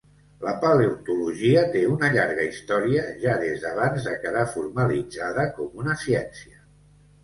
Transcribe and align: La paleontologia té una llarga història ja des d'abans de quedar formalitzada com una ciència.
La 0.43 0.53
paleontologia 0.61 1.65
té 1.75 1.83
una 1.91 2.09
llarga 2.17 2.47
història 2.47 3.05
ja 3.27 3.37
des 3.45 3.63
d'abans 3.69 4.11
de 4.11 4.19
quedar 4.27 4.51
formalitzada 4.59 5.49
com 5.63 5.83
una 5.87 6.01
ciència. 6.11 6.63